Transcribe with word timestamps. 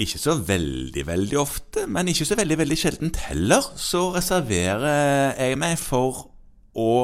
ikke 0.00 0.18
så 0.18 0.34
veldig, 0.42 1.06
veldig 1.06 1.38
ofte, 1.38 1.86
men 1.86 2.08
ikke 2.10 2.26
så 2.26 2.36
veldig, 2.38 2.58
veldig 2.58 2.78
sjeldent 2.78 3.18
heller, 3.28 3.66
så 3.78 4.08
reserverer 4.14 5.34
jeg 5.38 5.58
meg 5.60 5.76
for 5.80 6.28
å 6.74 6.94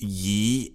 gi 0.00 0.72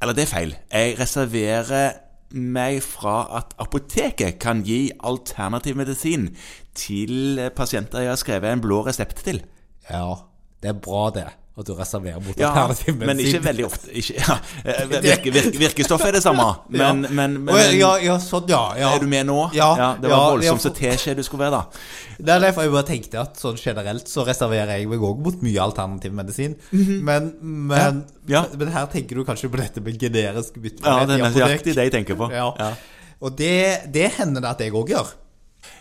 Eller 0.00 0.16
det 0.16 0.22
er 0.24 0.30
feil. 0.30 0.52
Jeg 0.72 0.94
reserverer 0.96 1.98
meg 2.32 2.78
fra 2.80 3.26
at 3.36 3.52
apoteket 3.60 4.38
kan 4.40 4.62
gi 4.64 4.86
alternativ 5.04 5.76
medisin 5.76 6.30
til 6.72 7.36
pasienter 7.52 8.06
jeg 8.06 8.14
har 8.14 8.20
skrevet 8.22 8.54
en 8.54 8.62
blå 8.64 8.80
resept 8.86 9.20
til. 9.26 9.42
Ja, 9.90 10.22
det 10.62 10.72
er 10.72 10.80
bra 10.80 11.10
det. 11.12 11.26
At 11.58 11.66
du 11.66 11.72
reserverer 11.74 12.20
mot 12.24 12.38
Ja, 12.38 12.48
alternativ 12.54 12.94
medisin. 12.96 13.06
men 13.06 13.18
ikke 13.26 13.40
veldig 13.44 13.64
ofte. 13.66 13.90
Ikke, 13.92 14.14
ja, 14.16 14.36
eh, 14.64 14.84
virke, 15.04 15.32
virke, 15.34 15.58
virkestoff 15.58 16.04
er 16.06 16.12
det 16.16 16.22
samme, 16.22 16.46
men, 16.70 17.00
men, 17.02 17.10
men, 17.18 17.34
men 17.50 17.74
ja, 17.76 17.90
ja, 18.00 18.14
sånn, 18.22 18.46
ja, 18.48 18.60
ja. 18.78 18.92
Er 18.94 19.02
du 19.02 19.08
med 19.10 19.26
nå? 19.28 19.36
Ja, 19.52 19.72
det 20.00 20.08
var 20.08 20.14
ja, 20.14 20.20
voldsomt 20.30 20.62
ja, 20.62 20.70
så 20.70 20.72
teskje 20.78 21.16
du 21.18 21.22
skulle 21.26 21.50
være, 21.50 21.58
da. 21.58 22.16
Det 22.20 22.32
er 22.36 22.44
derfor 22.46 22.64
jeg 22.64 22.72
bare 22.76 22.88
tenkte 22.88 23.20
at 23.20 23.42
sånn 23.42 23.58
generelt 23.60 24.08
så 24.08 24.24
reserverer 24.28 24.78
jeg 24.78 24.88
meg 24.88 25.04
òg 25.10 25.20
mot 25.26 25.42
mye 25.44 25.60
alternativ 25.66 26.14
medisin. 26.16 26.56
Men, 26.70 27.32
men, 27.42 28.00
Mhm. 28.00 28.04
Ja. 28.30 28.44
men 28.56 28.68
her 28.70 28.86
tenker 28.86 29.16
du 29.18 29.24
kanskje 29.26 29.50
på 29.50 29.58
dette 29.58 29.82
med 29.82 29.98
generisk 30.00 30.54
Ja, 30.84 31.00
det 31.04 31.18
er 31.18 31.30
nøyaktig 31.34 31.74
det 31.74 31.88
jeg 31.90 31.92
tenker 31.98 32.14
på. 32.16 32.30
Ja. 32.32 32.52
Ja. 32.58 32.72
Og 33.20 33.34
det, 33.36 33.90
det 33.92 34.12
hender 34.16 34.40
det 34.40 34.48
at 34.54 34.60
jeg 34.64 34.72
òg 34.72 34.88
gjør. 34.94 35.10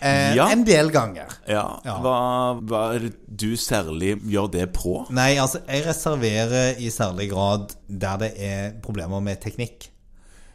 Eh, 0.01 0.35
Ja. 0.35 0.49
En 0.51 0.63
del 0.67 0.89
ganger. 0.91 1.27
Ja, 1.47 1.79
Ja. 1.85 1.99
Hva, 2.01 2.59
hva 2.61 2.81
er 2.95 2.99
det 2.99 3.13
du 3.27 3.53
særlig 3.55 4.17
gjør 4.29 4.51
det 4.51 4.73
på? 4.73 5.05
Nei, 5.11 5.35
altså, 5.37 5.61
jeg 5.67 5.85
reserverer 5.85 6.77
i 6.79 6.89
særlig 6.89 7.29
grad 7.31 7.75
der 7.89 8.17
det 8.17 8.33
er 8.37 8.73
problemer 8.83 9.21
med 9.21 9.39
teknikk. 9.41 9.89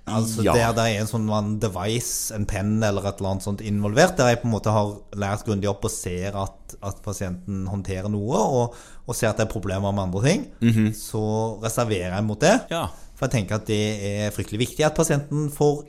Altså 0.07 0.43
Ja. 0.45 0.53
Der 0.53 0.73
det 0.77 0.85
er 0.85 1.01
en 1.01 1.07
sånn 1.09 1.59
device, 1.61 2.31
en 2.37 2.45
penn 2.45 2.83
eller 2.85 3.07
et 3.09 3.21
eller 3.21 3.31
annet 3.31 3.43
sånt 3.47 3.63
involvert, 3.65 4.17
der 4.19 4.29
jeg 4.35 4.43
på 4.43 4.45
en 4.51 4.53
måte 4.53 4.71
har 4.71 4.91
lært 5.17 5.47
grundig 5.47 5.69
opp 5.71 5.85
og 5.89 5.91
ser 5.91 6.37
at, 6.37 6.75
at 6.83 7.01
pasienten 7.03 7.67
håndterer 7.67 8.11
noe, 8.13 8.37
og, 8.37 8.75
og 9.09 9.15
ser 9.17 9.31
at 9.31 9.39
det 9.41 9.47
er 9.49 9.53
problemer 9.53 9.93
med 9.97 10.05
andre 10.05 10.23
ting, 10.23 10.93
så 10.93 11.59
reserverer 11.63 12.13
jeg 12.19 12.25
mot 12.25 12.39
det. 12.41 12.53
Ja. 12.71 12.89
For 13.17 13.27
jeg 13.29 13.33
tenker 13.47 13.55
at 13.57 13.67
det 13.67 13.81
er 14.27 14.31
fryktelig 14.37 14.59
viktig 14.67 14.85
at 14.85 14.95
pasienten 14.95 15.49
får 15.55 15.87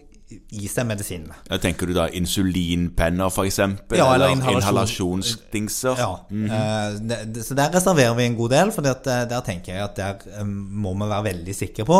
i 0.52 0.68
seg 0.72 0.86
medisinene. 0.90 1.36
Ja, 1.50 1.58
Tenker 1.62 1.88
du 1.88 1.94
da 1.94 2.08
insulinpenner, 2.10 3.28
f.eks.? 3.32 3.58
Ja, 3.60 4.14
eller 4.16 4.32
eller 4.36 4.52
inhalasjonsdingser? 4.56 5.98
Ja, 5.98 6.26
eh, 6.30 7.00
det- 7.00 7.46
Så 7.46 7.56
der 7.56 7.70
reserverer 7.72 8.16
vi 8.16 8.24
en 8.26 8.36
god 8.38 8.50
del, 8.52 8.72
for 8.72 8.82
der 8.82 9.42
tenker 9.42 9.74
jeg 9.74 9.84
at 9.84 9.96
der 9.96 10.40
eh, 10.40 10.44
må 10.46 10.94
vi 10.94 11.10
være 11.10 11.24
veldig 11.34 11.56
sikre 11.56 11.86
på 11.86 12.00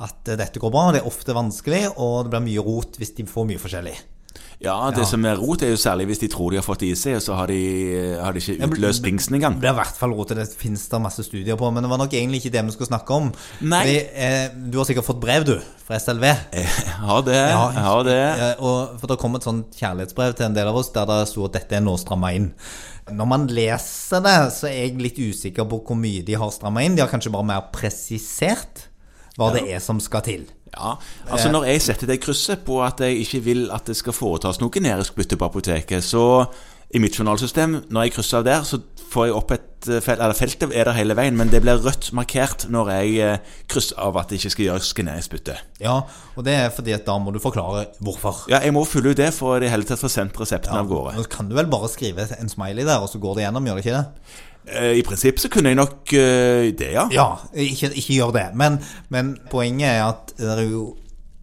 at 0.00 0.28
eh, 0.28 0.36
dette 0.36 0.58
går 0.60 0.70
bra. 0.70 0.92
Det 0.92 1.02
er 1.02 1.06
ofte 1.10 1.34
vanskelig, 1.34 1.82
og 1.98 2.24
det 2.24 2.30
blir 2.30 2.46
mye 2.48 2.64
rot 2.64 2.96
hvis 2.98 3.14
de 3.16 3.24
får 3.24 3.46
mye 3.46 3.58
forskjellig. 3.58 3.96
Ja, 4.60 4.90
det 4.92 5.06
som 5.08 5.24
er 5.24 5.38
rot, 5.40 5.62
er 5.64 5.70
jo 5.72 5.78
særlig 5.80 6.10
hvis 6.10 6.20
de 6.20 6.28
tror 6.28 6.52
de 6.52 6.58
har 6.58 6.64
fått 6.64 6.82
det 6.82 6.90
i 6.92 6.96
seg, 6.98 7.14
og 7.16 7.22
så 7.24 7.36
har 7.38 7.48
de, 7.48 7.60
har 8.20 8.36
de 8.36 8.42
ikke 8.42 8.66
utløst 8.66 9.00
dingsen 9.06 9.38
engang. 9.38 9.56
Det 9.56 9.70
er 9.70 9.72
i 9.72 9.78
hvert 9.78 9.96
fall 9.96 10.12
rot, 10.12 10.34
det 10.36 10.44
finnes 10.60 10.82
det 10.92 11.00
masse 11.00 11.24
studier 11.24 11.56
på, 11.56 11.70
men 11.72 11.86
det 11.86 11.88
var 11.88 12.00
nok 12.02 12.12
egentlig 12.12 12.42
ikke 12.42 12.52
det 12.58 12.64
vi 12.66 12.74
skulle 12.74 12.90
snakke 12.90 13.16
om. 13.16 13.30
Nei. 13.64 13.80
Fordi, 13.80 13.96
eh, 14.26 14.58
du 14.68 14.76
har 14.76 14.88
sikkert 14.90 15.08
fått 15.08 15.22
brev, 15.22 15.46
du, 15.48 15.54
fra 15.86 15.96
SLV. 15.96 16.28
Jeg 16.60 16.92
har 17.08 17.24
det. 17.24 17.38
Jeg 17.40 17.86
har 17.88 18.04
det. 18.10 18.18
Eh, 18.20 18.60
og, 18.60 19.00
for 19.00 19.08
det 19.08 19.18
kom 19.24 19.40
et 19.40 19.48
sånt 19.48 19.80
kjærlighetsbrev 19.80 20.36
til 20.36 20.50
en 20.50 20.60
del 20.60 20.68
av 20.68 20.82
oss 20.82 20.92
der 20.92 21.08
det 21.08 21.22
sto 21.32 21.48
at 21.48 21.56
dette 21.56 21.80
er 21.80 21.84
nå 21.86 21.96
stramma 22.02 22.34
inn. 22.36 22.52
Når 23.16 23.32
man 23.32 23.48
leser 23.48 24.20
det, 24.28 24.38
så 24.60 24.68
er 24.68 24.76
jeg 24.84 25.00
litt 25.00 25.24
usikker 25.24 25.64
på 25.72 25.80
hvor 25.88 25.96
mye 25.98 26.20
de 26.26 26.36
har 26.36 26.52
stramma 26.52 26.84
inn. 26.84 27.00
De 27.00 27.06
har 27.06 27.10
kanskje 27.10 27.32
bare 27.32 27.48
mer 27.48 27.70
presisert 27.72 28.90
hva 29.40 29.54
det 29.56 29.70
er 29.72 29.80
som 29.80 30.04
skal 30.04 30.24
til. 30.26 30.44
Ja, 30.70 30.96
altså 31.30 31.50
Når 31.50 31.66
jeg 31.66 31.82
setter 31.82 32.06
det 32.10 32.20
krysset 32.22 32.64
på 32.66 32.78
at 32.84 33.00
jeg 33.02 33.24
ikke 33.24 33.40
vil 33.44 33.64
at 33.74 33.90
det 33.90 33.96
skal 33.98 34.14
foretas 34.14 34.60
noe 34.62 34.70
generisk 34.72 35.16
bytte 35.18 35.38
på 35.40 35.48
apoteket, 35.50 36.04
så 36.06 36.46
i 36.90 36.98
mitt 36.98 37.14
journalsystem, 37.14 37.76
når 37.90 38.08
jeg 38.08 38.12
krysser 38.16 38.40
av 38.40 38.46
der, 38.48 38.64
så 38.66 38.80
får 39.12 39.28
jeg 39.28 39.34
opp 39.38 39.52
et 39.54 39.88
eh, 39.90 40.00
felt 40.02 40.22
Eller 40.22 40.34
feltet 40.34 40.72
er 40.74 40.88
der 40.88 40.96
hele 40.96 41.14
veien, 41.18 41.36
men 41.38 41.50
det 41.52 41.60
blir 41.62 41.78
rødt 41.84 42.08
markert 42.18 42.66
når 42.70 42.90
jeg 42.96 43.12
eh, 43.22 43.60
krysser 43.70 43.98
av 44.02 44.18
at 44.18 44.30
det 44.30 44.40
ikke 44.40 44.52
skal 44.56 44.66
gjøres 44.66 44.90
generisk 44.98 45.36
bytte. 45.36 45.54
Ja, 45.82 46.00
og 46.34 46.46
det 46.46 46.56
er 46.58 46.74
fordi 46.74 46.94
at 46.96 47.06
da 47.06 47.14
må 47.22 47.30
du 47.34 47.38
forklare 47.42 47.86
hvorfor. 48.02 48.42
Ja, 48.50 48.58
jeg 48.64 48.74
må 48.74 48.82
fylle 48.90 49.14
ut 49.14 49.22
det 49.22 49.30
for 49.36 49.54
i 49.56 49.62
det 49.62 49.70
hele 49.70 49.86
tatt 49.86 50.02
få 50.02 50.10
sendt 50.10 50.38
resepten 50.40 50.74
av 50.74 50.90
gårde. 50.90 51.14
Nå 51.18 51.26
kan 51.30 51.50
du 51.50 51.54
vel 51.58 51.70
bare 51.70 51.90
skrive 51.92 52.26
en 52.38 52.50
smiley 52.50 52.82
der, 52.82 52.98
og 52.98 53.10
så 53.12 53.22
går 53.22 53.38
det 53.38 53.46
gjennom, 53.46 53.70
gjør 53.70 53.78
det 53.78 53.86
ikke 53.86 54.00
det? 54.00 54.40
Eh, 54.66 54.98
I 55.00 55.02
prinsipp 55.06 55.40
så 55.42 55.50
kunne 55.52 55.72
jeg 55.72 55.80
nok 55.80 56.12
eh, 56.12 56.70
det, 56.76 56.92
ja. 56.94 57.08
Ja, 57.14 57.28
ikke, 57.54 57.92
ikke 57.94 58.18
gjør 58.18 58.36
det. 58.36 58.46
Men, 58.54 58.78
men 59.08 59.34
poenget 59.50 59.88
er 59.94 60.04
at 60.10 60.34
det 60.38 60.52
er 60.58 60.68
jo 60.68 60.84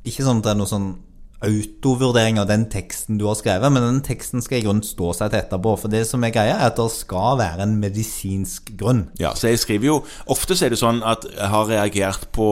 ikke 0.07 0.23
sånn 0.23 0.41
at 0.41 0.47
det 0.47 0.55
er 0.55 0.61
noe 0.61 0.71
sånn 0.71 0.95
autovurdering 1.45 2.39
av 2.41 2.47
den 2.49 2.63
teksten 2.71 3.19
du 3.19 3.27
har 3.27 3.35
skrevet, 3.37 3.69
men 3.69 3.83
den 3.83 3.99
teksten 4.05 4.41
skal 4.41 4.57
i 4.57 4.63
grunnen 4.65 4.85
stå 4.85 5.11
seg 5.13 5.29
til 5.29 5.41
etterpå. 5.43 5.75
For 5.77 5.93
det 5.93 6.01
som 6.09 6.23
er 6.25 6.31
greia, 6.33 6.55
er 6.55 6.71
at 6.71 6.79
det 6.79 6.87
skal 6.95 7.37
være 7.37 7.67
en 7.67 7.75
medisinsk 7.81 8.71
grunn. 8.79 9.03
Ja, 9.21 9.35
så 9.37 9.51
jeg 9.51 9.61
skriver 9.61 9.91
jo 9.91 9.97
Ofte 10.33 10.57
så 10.57 10.65
er 10.65 10.73
det 10.73 10.79
sånn 10.81 11.03
at 11.05 11.27
jeg 11.29 11.51
har 11.53 11.69
reagert 11.69 12.25
på 12.33 12.47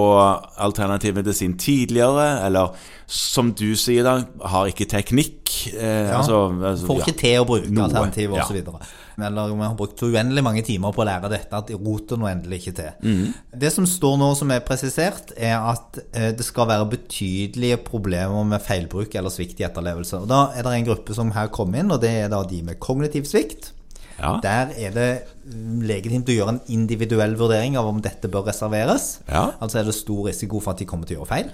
alternativ 0.67 1.17
medisin 1.17 1.57
tidligere, 1.57 2.27
eller 2.45 2.77
som 3.09 3.51
du 3.57 3.71
sier 3.79 4.05
da, 4.05 4.19
har 4.53 4.69
ikke 4.69 4.89
teknikk. 4.91 5.41
Eh, 5.73 5.93
Ja, 6.05 6.19
altså, 6.19 6.45
altså, 6.53 6.85
Får 6.85 7.01
ja. 7.01 7.07
ikke 7.07 7.19
til 7.23 7.41
å 7.41 7.49
bruke 7.49 7.65
alternativ 7.65 8.35
alternativer 8.35 8.37
ja. 8.37 8.45
osv. 8.45 9.04
Eller 9.17 9.53
vi 9.53 9.61
har 9.63 9.75
brukt 9.79 10.01
uendelig 10.03 10.43
mange 10.43 10.63
timer 10.67 10.91
på 10.95 11.03
å 11.03 11.07
lære 11.07 11.29
dette 11.31 11.55
at 11.55 11.67
det 11.71 11.77
roter 11.79 12.17
nå 12.19 12.27
endelig 12.27 12.61
ikke 12.63 12.73
til. 12.75 12.91
Mm. 13.05 13.33
Det 13.61 13.71
som 13.71 13.85
står 13.87 14.17
nå 14.19 14.31
som 14.35 14.51
er 14.51 14.59
presisert, 14.67 15.31
er 15.37 15.55
at 15.59 15.99
eh, 16.13 16.31
det 16.35 16.43
skal 16.45 16.67
være 16.67 16.89
betydelige 16.91 17.77
problemer 17.87 18.43
med 18.49 18.61
feilbruk 18.65 19.15
eller 19.15 19.31
svikt 19.33 19.61
i 19.61 19.67
etterlevelse. 19.69 20.19
Og 20.23 20.27
Da 20.31 20.41
er 20.55 20.63
det 20.67 20.73
en 20.79 20.89
gruppe 20.91 21.15
som 21.15 21.31
her 21.31 21.47
kommer 21.47 21.79
inn, 21.79 21.91
og 21.95 22.01
det 22.03 22.11
er 22.25 22.29
da 22.33 22.43
de 22.43 22.61
med 22.67 22.79
kognitiv 22.83 23.23
svikt. 23.29 23.71
Ja. 24.15 24.37
Der 24.43 24.69
er 24.79 24.91
det 24.95 25.07
mm, 25.43 25.81
legitimt 25.83 26.29
å 26.31 26.35
gjøre 26.37 26.53
en 26.53 26.61
individuell 26.71 27.33
vurdering 27.35 27.75
av 27.75 27.89
om 27.89 27.97
dette 28.03 28.29
bør 28.31 28.45
reserveres. 28.47 29.19
Ja. 29.27 29.49
Altså 29.59 29.81
er 29.81 29.89
det 29.89 29.95
stor 29.97 30.29
risiko 30.29 30.61
for 30.63 30.71
at 30.71 30.79
de 30.79 30.87
kommer 30.87 31.03
til 31.09 31.17
å 31.17 31.25
gjøre 31.25 31.31
feil. 31.33 31.49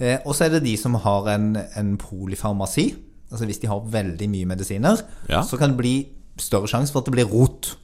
eh, 0.00 0.18
og 0.24 0.32
så 0.34 0.46
er 0.46 0.54
det 0.56 0.62
de 0.64 0.76
som 0.80 0.94
har 1.04 1.28
en, 1.34 1.50
en 1.76 1.96
polifarmasi. 2.00 2.86
Altså 3.30 3.44
hvis 3.50 3.60
de 3.60 3.68
har 3.68 3.84
veldig 3.90 4.28
mye 4.32 4.46
medisiner, 4.46 5.02
Ja. 5.28 5.42
så 5.42 5.58
kan 5.60 5.70
det 5.74 5.78
bli 5.82 5.94
større 6.40 6.66
sjanse 6.70 6.92
for 6.92 7.00
at 7.02 7.06
det 7.10 7.14
blir 7.16 7.30
rot. 7.30 7.76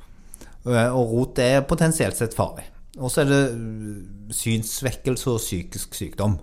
Eh, 0.66 0.90
Og 0.92 1.10
rot 1.14 1.38
er 1.38 1.62
potensielt 1.62 2.16
sett 2.16 2.34
farlig. 2.36 2.64
Og 2.98 3.10
så 3.10 3.22
er 3.22 3.28
det 3.30 3.40
øh, 3.54 4.00
synssvekkelse 4.34 5.30
og 5.30 5.38
psykisk 5.40 5.94
sykdom. 5.94 6.38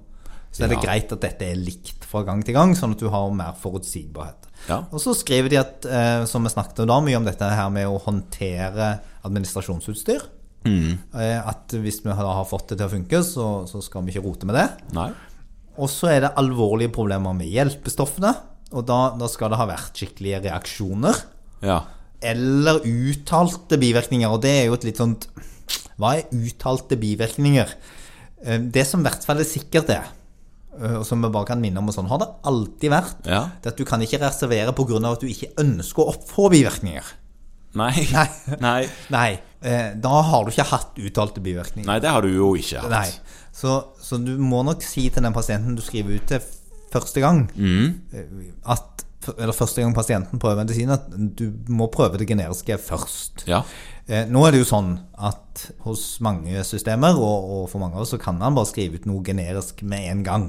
Så 0.52 0.64
er 0.64 0.68
det 0.72 0.78
Ja. 0.80 0.86
greit 0.88 1.12
at 1.12 1.22
dette 1.22 1.46
er 1.46 1.56
likt 1.60 2.06
fra 2.08 2.24
gang 2.24 2.42
til 2.44 2.54
gang, 2.56 2.74
sånn 2.74 2.94
at 2.96 3.00
du 3.00 3.10
har 3.10 3.30
mer 3.36 3.54
forutsigbarhet. 3.62 4.48
Ja. 4.70 4.80
Og 4.92 5.00
så 5.04 5.14
skriver 5.14 5.50
de 5.52 5.58
at, 5.60 5.86
eh, 5.86 6.26
som 6.26 6.44
vi 6.44 6.50
snakket 6.50 6.80
om 6.80 6.88
da 6.88 7.00
mye 7.02 7.18
om 7.18 7.26
dette 7.26 7.44
her 7.44 7.70
med 7.70 7.86
å 7.86 8.00
håndtere 8.02 9.00
administrasjonsutstyr. 9.28 10.22
Eh, 10.66 11.48
At 11.48 11.70
hvis 11.72 12.02
vi 12.04 12.12
har 12.12 12.46
fått 12.46 12.70
det 12.70 12.78
til 12.80 12.88
å 12.88 12.92
funke, 12.92 13.22
så, 13.24 13.68
så 13.70 13.82
skal 13.84 14.04
vi 14.04 14.12
ikke 14.16 14.26
rote 14.26 14.46
med 14.50 14.56
det. 14.56 14.70
Nei. 14.94 15.12
Og 15.78 15.88
så 15.90 16.10
er 16.10 16.22
det 16.26 16.34
alvorlige 16.36 16.92
problemer 16.92 17.34
med 17.38 17.48
hjelpestoffene. 17.48 18.34
Og 18.74 18.84
da, 18.86 19.12
da 19.16 19.28
skal 19.32 19.50
det 19.54 19.60
ha 19.62 19.68
vært 19.70 19.94
skikkelige 19.96 20.42
reaksjoner. 20.50 21.22
Ja. 21.62 21.84
Eller 22.22 22.82
uttalte 22.82 23.78
bivirkninger. 23.78 24.32
Og 24.32 24.42
det 24.42 24.54
er 24.64 24.66
jo 24.68 24.78
et 24.78 24.88
litt 24.88 24.98
sånt 25.02 25.28
Hva 25.98 26.16
er 26.18 26.30
uttalte 26.34 26.98
bivirkninger? 27.00 27.74
Eh, 28.46 28.60
Det 28.60 28.86
som 28.88 29.02
i 29.02 29.08
hvert 29.08 29.26
fall 29.26 29.42
er 29.42 29.50
sikkert 29.50 29.90
er, 29.90 30.10
eh, 30.80 30.98
og 31.00 31.06
som 31.06 31.22
vi 31.22 31.30
bare 31.34 31.50
kan 31.50 31.62
minne 31.62 31.82
om, 31.82 31.90
og 31.90 31.96
sånn 31.96 32.10
har 32.10 32.22
det 32.22 32.28
alltid 32.46 32.92
vært, 32.94 33.26
Ja. 33.26 33.50
det 33.62 33.74
at 33.74 33.78
du 33.78 33.86
kan 33.86 34.02
ikke 34.02 34.22
reservere 34.22 34.74
pga. 34.74 35.12
at 35.12 35.20
du 35.22 35.28
ikke 35.28 35.54
ønsker 35.58 36.06
å 36.06 36.14
få 36.14 36.50
bivirkninger. 36.54 37.04
Nei. 37.76 38.08
Nei. 38.14 38.28
Nei. 38.60 38.90
Nei, 39.10 39.40
eh, 39.62 39.94
da 39.96 40.22
har 40.22 40.46
du 40.46 40.52
ikke 40.52 40.70
hatt 40.70 40.96
uttalte 40.98 41.42
bivirkninger. 41.42 41.86
Nei, 41.86 42.00
det 42.00 42.10
har 42.10 42.22
du 42.22 42.30
jo 42.30 42.54
ikke 42.56 42.82
hatt. 42.82 42.90
Nei. 42.90 43.10
Så, 43.52 43.74
så 44.00 44.24
du 44.24 44.38
må 44.38 44.64
nok 44.64 44.84
si 44.86 45.10
til 45.10 45.24
den 45.24 45.34
pasienten 45.34 45.76
du 45.76 45.82
skriver 45.82 46.18
ut 46.20 46.28
til 46.30 46.42
første 46.94 47.20
gang, 47.20 47.50
mm. 47.56 48.62
at, 48.70 49.04
eller 49.36 49.56
første 49.56 49.84
gang 49.84 49.94
pasienten 49.96 50.40
prøver 50.42 50.62
medisin, 50.64 50.92
at 50.94 51.08
du 51.12 51.52
må 51.70 51.90
prøve 51.94 52.20
det 52.20 52.28
generiske 52.30 52.78
først. 52.82 53.46
Ja. 53.50 53.64
Eh, 54.08 54.26
Nå 54.32 54.46
er 54.48 54.56
det 54.56 54.62
jo 54.64 54.70
sånn 54.70 54.94
at 55.20 55.66
hos 55.84 56.06
mange 56.24 56.64
systemer, 56.68 57.18
og, 57.20 57.50
og 57.52 57.66
for 57.72 57.84
mange 57.84 57.98
av 57.98 58.06
oss, 58.06 58.14
så 58.16 58.22
kan 58.22 58.40
man 58.40 58.56
bare 58.56 58.70
skrive 58.70 59.02
ut 59.02 59.10
noe 59.10 59.26
generisk 59.26 59.84
med 59.84 60.12
en 60.12 60.24
gang. 60.28 60.48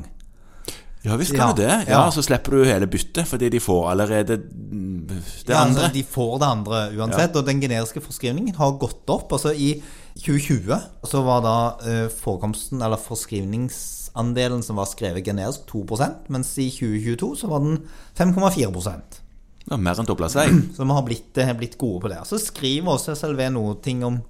Ja 1.09 1.17
visst 1.17 1.35
kan 1.35 1.55
du 1.57 1.63
det. 1.63 1.77
Ja. 1.89 2.03
Så 2.13 2.23
slipper 2.27 2.59
du 2.59 2.65
hele 2.69 2.87
byttet, 2.91 3.25
fordi 3.31 3.49
de 3.55 3.61
får 3.65 3.91
allerede 3.95 4.37
det 4.39 5.17
Ja, 5.49 5.63
andre. 5.63 5.83
altså, 5.87 5.93
de 5.95 6.03
får 6.05 6.35
det 6.43 6.49
andre 6.49 6.81
uansett, 6.99 7.37
og 7.41 7.47
den 7.47 7.61
generiske 7.63 8.03
forskrivningen 8.05 8.55
har 8.59 8.75
gått 8.81 9.09
opp. 9.11 9.33
Altså 9.33 9.55
I 9.57 9.71
2020 10.19 10.77
så 11.09 11.23
var 11.25 11.41
da 11.47 11.55
eh, 11.89 12.09
forekomsten, 12.13 12.83
eller 12.83 13.01
forskrivningsandelen 13.01 14.63
som 14.63 14.77
var 14.77 14.87
skrevet 14.91 15.25
generisk, 15.25 15.67
2% 15.71 16.29
mens 16.29 16.53
i 16.59 16.69
2022 16.75 17.31
så 17.43 17.51
var 17.51 17.65
den 17.65 17.79
5,4% 18.19 19.23
Ja, 19.71 19.77
mer 19.77 19.99
enn 20.01 20.07
dobla 20.09 20.31
seg. 20.33 20.49
Så 20.77 20.85
vi 20.87 20.95
har 20.97 21.03
blitt, 21.05 21.37
eh, 21.39 21.53
blitt 21.53 21.75
gode 21.79 22.01
på 22.01 22.09
det. 22.09 22.23
Så 22.25 22.39
skriver 22.41 22.89
også 22.95 23.13
SLV 23.15 23.51
noe 23.53 23.75
ting 23.85 24.03
om, 24.07 24.21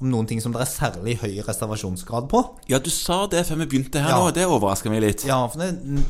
om 0.00 0.10
noen 0.12 0.26
ting 0.28 0.40
som 0.44 0.52
det 0.52 0.60
er 0.60 0.68
særlig 0.68 1.14
høy 1.22 1.38
reservasjonsgrad 1.46 2.26
på. 2.28 2.42
Ja, 2.68 2.78
du 2.78 2.90
sa 2.92 3.22
det 3.32 3.46
før 3.48 3.62
vi 3.62 3.66
begynte 3.72 4.02
her 4.02 4.10
Ja. 4.10 4.18
nå. 4.20 4.32
Det 4.36 4.44
overrasker 4.46 4.90
meg 4.92 5.00
litt. 5.02 5.24
Ja, 5.24 5.38
for 5.48 5.58
det, 5.62 6.02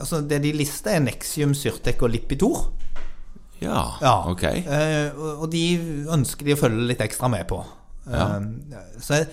altså 0.00 0.20
det 0.26 0.40
de 0.42 0.52
lister, 0.52 0.96
er 0.96 1.00
Nexium, 1.04 1.54
Syrtec 1.54 2.02
og 2.02 2.10
Lipitor. 2.10 2.72
Ja, 3.60 3.96
Ja. 4.02 4.16
ok. 4.30 4.42
Eh, 4.44 5.10
og 5.18 5.50
de 5.50 5.62
ønsker 6.10 6.44
de 6.46 6.54
å 6.54 6.58
følge 6.58 6.86
litt 6.86 7.00
ekstra 7.00 7.28
med 7.30 7.46
på. 7.50 7.64
Ja. 8.10 8.26
Eh, 8.38 9.00
så, 9.00 9.14
jeg, 9.22 9.28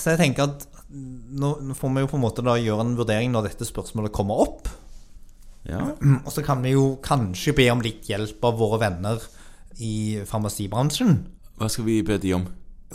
så 0.00 0.10
jeg 0.16 0.18
tenker 0.18 0.42
at 0.50 0.66
nå 0.90 1.74
får 1.76 1.94
vi 1.94 2.00
jo 2.00 2.06
på 2.10 2.16
en 2.16 2.22
måte 2.24 2.42
da 2.42 2.54
gjøre 2.56 2.80
en 2.80 2.94
vurdering 2.96 3.30
når 3.34 3.50
dette 3.50 3.66
spørsmålet 3.68 4.12
kommer 4.12 4.40
opp. 4.46 4.68
Ja. 5.68 5.92
Og 6.26 6.30
så 6.32 6.42
kan 6.46 6.62
vi 6.62 6.72
jo 6.74 6.96
kanskje 7.04 7.54
be 7.54 7.68
om 7.70 7.82
litt 7.84 8.06
hjelp 8.08 8.42
av 8.50 8.58
våre 8.58 8.78
venner 8.80 9.20
i 9.78 10.22
farmasibransjen. 10.26 11.18
Hva 11.58 11.68
skal 11.70 11.84
vi 11.84 12.00
be 12.02 12.16
de 12.18 12.32
om? 12.34 12.46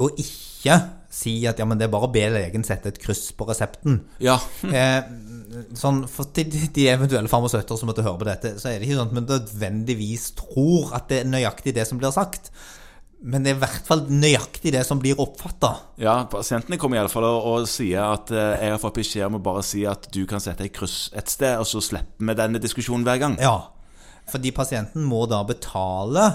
Og 0.01 0.17
ikke 0.17 0.77
si 1.13 1.35
at 1.45 1.59
ja, 1.61 1.67
men 1.69 1.77
det 1.77 1.85
er 1.85 1.93
bare 1.93 2.07
å 2.07 2.13
be 2.13 2.23
legen 2.33 2.63
sette 2.65 2.89
et 2.89 2.99
kryss 3.01 3.27
på 3.37 3.47
resepten. 3.49 4.01
Ja. 4.23 4.39
Eh, 4.73 5.03
sånn, 5.77 5.99
for 6.09 6.31
til 6.33 6.47
de 6.49 6.87
eventuelle 6.89 7.29
farmasøyter 7.29 7.77
som 7.77 7.85
måtte 7.91 8.01
høre 8.01 8.17
på 8.17 8.25
dette, 8.25 8.55
så 8.57 8.71
er 8.71 8.79
det 8.79 8.87
ikke 8.87 8.95
sånn 8.97 9.11
at 9.11 9.13
vi 9.13 9.21
nødvendigvis 9.27 10.23
tror 10.39 10.95
at 10.97 11.11
det 11.11 11.19
er 11.21 11.27
nøyaktig 11.29 11.75
det 11.77 11.85
som 11.85 11.99
blir 12.01 12.09
sagt. 12.15 12.49
Men 13.21 13.45
det 13.45 13.53
er 13.53 13.59
i 13.59 13.61
hvert 13.61 13.85
fall 13.85 14.01
nøyaktig 14.09 14.73
det 14.73 14.81
som 14.87 14.97
blir 14.99 15.19
oppfatta. 15.21 15.69
Ja, 16.01 16.15
pasientene 16.31 16.79
kommer 16.81 16.99
iallfall 16.99 17.27
og, 17.27 17.45
og 17.51 17.69
sier 17.69 18.01
at 18.15 18.33
eh, 18.33 18.65
jeg 18.65 18.73
har 18.73 18.81
fått 18.81 18.97
beskjed 18.97 19.27
om 19.29 19.37
å 19.37 19.43
bare 19.45 19.61
si 19.67 19.85
at 19.87 20.09
du 20.15 20.23
kan 20.29 20.41
sette 20.43 20.65
et 20.65 20.73
kryss 20.73 21.13
et 21.13 21.29
sted, 21.31 21.53
og 21.61 21.69
så 21.69 21.83
slipper 21.85 22.31
vi 22.31 22.37
denne 22.41 22.63
diskusjonen 22.63 23.05
hver 23.05 23.21
gang. 23.21 23.37
Ja. 23.37 23.69
Fordi 24.33 24.55
pasienten 24.55 25.05
må 25.05 25.21
da 25.29 25.43
betale 25.47 26.25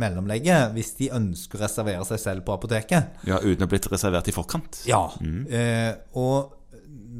mellomlegget 0.00 0.72
hvis 0.76 0.92
de 0.98 1.10
ønsker 1.16 1.58
å 1.58 1.64
reservere 1.64 2.04
seg 2.08 2.20
selv 2.22 2.44
på 2.46 2.54
apoteket. 2.56 3.16
Ja, 3.28 3.38
Uten 3.40 3.64
å 3.64 3.66
ha 3.66 3.72
blitt 3.72 3.88
reservert 3.92 4.28
i 4.28 4.34
forkant. 4.36 4.82
Ja. 4.88 5.04
Eh, 5.22 5.94
og 6.20 6.52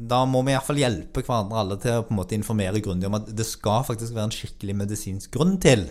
da 0.07 0.21
må 0.29 0.43
vi 0.45 0.53
iallfall 0.53 0.79
hjelpe 0.79 1.23
hverandre 1.25 1.57
alle 1.61 1.77
til 1.81 1.97
å 1.99 2.03
på 2.05 2.13
en 2.13 2.19
måte 2.21 2.37
informere 2.37 2.79
grundig 2.85 3.09
om 3.09 3.17
at 3.17 3.31
det 3.35 3.45
skal 3.49 3.83
faktisk 3.87 4.13
være 4.15 4.29
en 4.29 4.35
skikkelig 4.37 4.75
medisinsk 4.83 5.33
grunn 5.33 5.57
til 5.63 5.87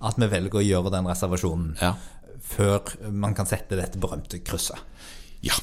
at 0.00 0.16
vi 0.20 0.28
velger 0.32 0.60
å 0.60 0.64
gjøre 0.64 0.92
den 0.94 1.08
reservasjonen 1.08 1.74
Ja. 1.80 1.94
før 2.40 2.84
man 3.12 3.34
kan 3.36 3.48
sette 3.48 3.76
dette 3.76 3.98
berømte 4.00 4.38
krysset. 4.44 4.78
Ja. 5.44 5.56